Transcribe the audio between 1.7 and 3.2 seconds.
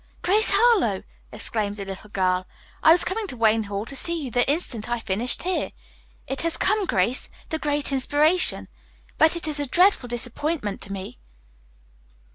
the little girl. "I was